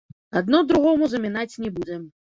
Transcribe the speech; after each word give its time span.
Адно 0.41 0.63
другому 0.73 1.11
замінаць 1.13 1.51
не 1.67 1.77
будзе. 1.79 2.05